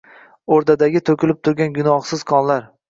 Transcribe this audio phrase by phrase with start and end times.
[0.55, 2.69] “O’rdadagi to’kilib turgan gunohsiz qonlar